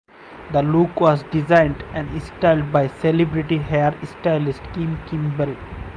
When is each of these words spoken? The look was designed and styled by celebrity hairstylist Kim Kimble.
The 0.51 0.63
look 0.63 0.99
was 0.99 1.21
designed 1.31 1.83
and 1.93 2.19
styled 2.23 2.71
by 2.71 2.87
celebrity 2.87 3.59
hairstylist 3.59 4.73
Kim 4.73 4.97
Kimble. 5.07 5.55